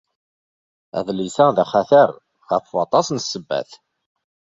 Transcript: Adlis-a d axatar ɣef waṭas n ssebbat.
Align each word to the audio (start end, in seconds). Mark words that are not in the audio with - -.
Adlis-a 0.97 1.45
d 1.55 1.57
axatar 1.63 2.09
ɣef 2.49 2.65
waṭas 2.75 3.07
n 3.11 3.17
ssebbat. 3.23 3.69